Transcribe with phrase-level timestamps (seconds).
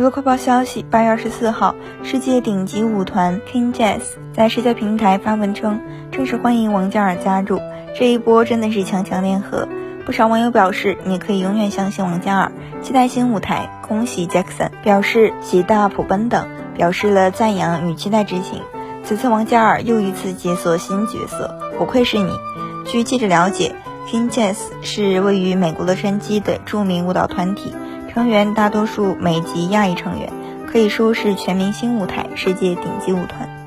[0.00, 4.00] 娱乐快报消息：八月二十四号，世界顶级舞团 King Jazz
[4.32, 5.78] 在社交平台发文称，
[6.10, 7.60] 正式欢迎王嘉尔加入。
[7.94, 9.68] 这一波真的是强强联合。
[10.06, 18.62] 不少网友表示：“你可以永远相信王嘉尔，期待新舞台，恭喜 Jackson，表示喜大普奔等，表示了赞扬与期待之情。”
[19.04, 22.32] 此次王嘉尔又一次解锁新角色，不愧是你。
[22.86, 23.74] 据记者了解
[24.08, 27.74] ，King Jazz 是位于美国洛杉矶的著名舞蹈团体，
[28.12, 30.28] 成员大多数美籍亚裔成员，
[30.66, 33.59] 可以说是全明星舞台世界顶级舞团。